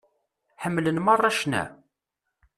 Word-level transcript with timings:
Ḥemmlen 0.61 1.01
meṛṛa 1.05 1.31
ccna? 1.37 1.63